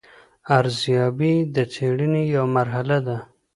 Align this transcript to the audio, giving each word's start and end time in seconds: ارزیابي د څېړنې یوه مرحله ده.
ارزیابي 0.57 1.33
د 1.55 1.57
څېړنې 1.73 2.23
یوه 2.35 2.49
مرحله 2.57 2.97
ده. 3.07 3.17